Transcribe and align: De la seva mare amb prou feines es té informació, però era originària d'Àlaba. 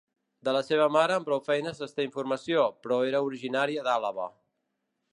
De 0.47 0.53
la 0.55 0.61
seva 0.69 0.87
mare 0.95 1.15
amb 1.17 1.27
prou 1.27 1.43
feines 1.49 1.83
es 1.87 1.95
té 1.99 2.07
informació, 2.07 2.65
però 2.87 3.01
era 3.13 3.23
originària 3.31 3.89
d'Àlaba. 3.91 4.31